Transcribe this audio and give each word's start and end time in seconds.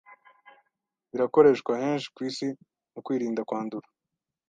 birakoreshwa 1.11 1.71
henshi 1.81 2.07
ku 2.15 2.19
isi 2.29 2.47
mu 2.93 2.99
kwirinda 3.05 3.41
kwandura, 3.47 3.87